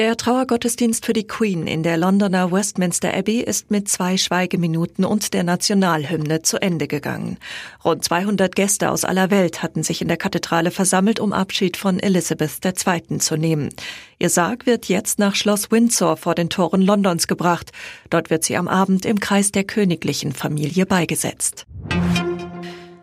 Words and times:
Der 0.00 0.16
Trauergottesdienst 0.16 1.04
für 1.04 1.12
die 1.12 1.26
Queen 1.26 1.66
in 1.66 1.82
der 1.82 1.98
Londoner 1.98 2.50
Westminster 2.50 3.12
Abbey 3.12 3.42
ist 3.42 3.70
mit 3.70 3.86
zwei 3.86 4.16
Schweigeminuten 4.16 5.04
und 5.04 5.34
der 5.34 5.42
Nationalhymne 5.42 6.40
zu 6.40 6.56
Ende 6.56 6.88
gegangen. 6.88 7.36
Rund 7.84 8.02
200 8.02 8.56
Gäste 8.56 8.90
aus 8.90 9.04
aller 9.04 9.30
Welt 9.30 9.62
hatten 9.62 9.82
sich 9.82 10.00
in 10.00 10.08
der 10.08 10.16
Kathedrale 10.16 10.70
versammelt, 10.70 11.20
um 11.20 11.34
Abschied 11.34 11.76
von 11.76 12.00
Elizabeth 12.00 12.64
II. 12.64 13.18
zu 13.18 13.36
nehmen. 13.36 13.74
Ihr 14.18 14.30
Sarg 14.30 14.64
wird 14.64 14.86
jetzt 14.86 15.18
nach 15.18 15.34
Schloss 15.34 15.70
Windsor 15.70 16.16
vor 16.16 16.34
den 16.34 16.48
Toren 16.48 16.80
Londons 16.80 17.26
gebracht. 17.26 17.70
Dort 18.08 18.30
wird 18.30 18.42
sie 18.42 18.56
am 18.56 18.68
Abend 18.68 19.04
im 19.04 19.20
Kreis 19.20 19.52
der 19.52 19.64
königlichen 19.64 20.32
Familie 20.32 20.86
beigesetzt. 20.86 21.66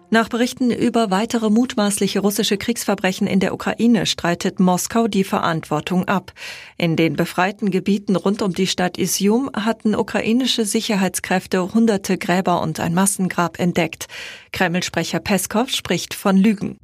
Nach 0.10 0.30
Berichten 0.30 0.72
über 0.72 1.12
weitere 1.12 1.50
mutmaßliche 1.50 2.20
russische 2.20 2.58
Kriegsverbrechen 2.58 3.28
in 3.28 3.42
der 3.42 3.54
Ukraine 3.54 4.06
streitet 4.06 4.58
Moskau 4.58 5.10
die 5.10 5.26
Verantwortung 5.26 6.08
ab. 6.08 6.32
In 6.78 6.96
den 6.96 7.18
befreiten 7.18 7.72
Gebieten 7.72 8.16
rund 8.16 8.42
um 8.42 8.54
die 8.54 8.68
Stadt 8.68 8.98
Isium 8.98 9.50
hatten 9.54 9.96
ukrainische 9.96 10.64
Sicherheitskräfte 10.64 11.74
hunderte 11.74 12.18
Gräber 12.18 12.62
und 12.62 12.80
ein 12.80 12.94
Massengrab 12.94 13.60
entdeckt. 13.60 14.08
Kreml-Sprecher 14.54 15.20
Peskov 15.20 15.72
spricht 15.72 16.14
von 16.14 16.38
Lügen. 16.38 16.78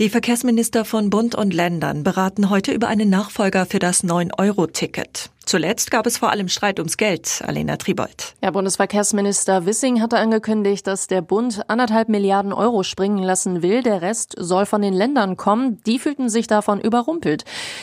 Die 0.00 0.10
Verkehrsminister 0.10 0.84
von 0.84 1.08
Bund 1.08 1.34
und 1.34 1.54
Ländern 1.54 2.02
beraten 2.02 2.50
heute 2.50 2.72
über 2.72 2.88
einen 2.88 3.08
Nachfolger 3.08 3.64
für 3.64 3.78
das 3.78 4.04
9-Euro-Ticket. 4.04 5.30
Zuletzt 5.50 5.90
gab 5.90 6.06
es 6.06 6.16
vor 6.16 6.30
allem 6.30 6.46
Streit 6.46 6.78
ums 6.78 6.96
Geld, 6.96 7.42
Alena 7.44 7.76
Tribold. 7.76 8.36
Ja, 8.40 8.52
Bundesverkehrsminister 8.52 9.66
Wissing 9.66 10.00
hatte 10.00 10.16
angekündigt, 10.16 10.86
dass 10.86 11.08
der 11.08 11.22
Bund 11.22 11.62
anderthalb 11.66 12.08
Milliarden 12.08 12.52
Euro 12.52 12.84
springen 12.84 13.18
lassen 13.18 13.60
will. 13.60 13.82
Der 13.82 14.00
Rest 14.00 14.36
soll 14.38 14.64
von 14.64 14.80
den 14.80 14.94
Ländern 14.94 15.36
kommen. 15.36 15.82
Die 15.86 15.98
fühlten 15.98 16.28
sich 16.28 16.46
davon 16.46 16.80
überrumpelt. 16.80 17.42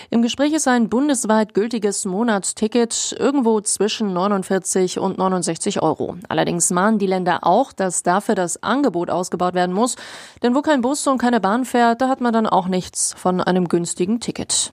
Im 0.09 0.21
Gespräch 0.21 0.53
ist 0.53 0.69
ein 0.69 0.87
bundesweit 0.87 1.53
gültiges 1.53 2.05
Monatsticket 2.05 3.13
irgendwo 3.19 3.59
zwischen 3.59 4.13
49 4.13 4.99
und 4.99 5.17
69 5.17 5.81
Euro. 5.81 6.15
Allerdings 6.29 6.69
mahnen 6.69 6.99
die 6.99 7.05
Länder 7.05 7.45
auch, 7.45 7.73
dass 7.73 8.01
dafür 8.01 8.35
das 8.35 8.63
Angebot 8.63 9.09
ausgebaut 9.09 9.55
werden 9.55 9.75
muss. 9.75 9.97
Denn 10.41 10.55
wo 10.55 10.61
kein 10.61 10.79
Bus 10.79 11.05
und 11.05 11.17
keine 11.17 11.41
Bahn 11.41 11.65
fährt, 11.65 11.99
da 11.99 12.07
hat 12.07 12.21
man 12.21 12.31
dann 12.31 12.47
auch 12.47 12.69
nichts 12.69 13.13
von 13.17 13.41
einem 13.41 13.67
günstigen 13.67 14.21
Ticket. 14.21 14.71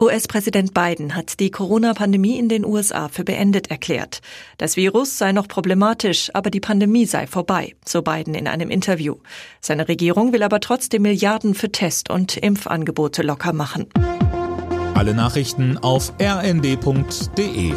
US-Präsident 0.00 0.72
Biden 0.72 1.14
hat 1.14 1.40
die 1.40 1.50
Corona-Pandemie 1.50 2.38
in 2.38 2.48
den 2.48 2.64
USA 2.64 3.08
für 3.08 3.22
beendet 3.22 3.70
erklärt. 3.70 4.22
Das 4.56 4.78
Virus 4.78 5.18
sei 5.18 5.32
noch 5.32 5.46
problematisch, 5.46 6.30
aber 6.32 6.50
die 6.50 6.60
Pandemie 6.60 7.04
sei 7.04 7.26
vorbei, 7.26 7.74
so 7.84 8.00
Biden 8.00 8.34
in 8.34 8.48
einem 8.48 8.70
Interview. 8.70 9.16
Seine 9.60 9.88
Regierung 9.88 10.32
will 10.32 10.42
aber 10.42 10.60
trotzdem 10.60 11.02
Milliarden 11.02 11.54
für 11.54 11.70
Test- 11.70 12.08
und 12.08 12.38
Impfangebote 12.38 13.20
locker 13.20 13.52
machen. 13.52 13.88
Alle 14.94 15.12
Nachrichten 15.12 15.76
auf 15.76 16.14
rnd.de 16.18 17.74